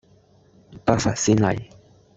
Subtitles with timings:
[0.83, 1.69] 不乏先例